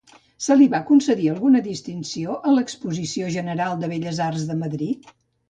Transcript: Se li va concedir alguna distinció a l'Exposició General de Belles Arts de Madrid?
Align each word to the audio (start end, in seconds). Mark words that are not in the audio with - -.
Se 0.43 0.55
li 0.59 0.67
va 0.69 0.77
concedir 0.87 1.27
alguna 1.33 1.61
distinció 1.67 2.39
a 2.49 2.55
l'Exposició 2.55 3.29
General 3.37 3.77
de 3.85 3.93
Belles 3.93 4.25
Arts 4.31 4.49
de 4.51 4.59
Madrid? 4.65 5.15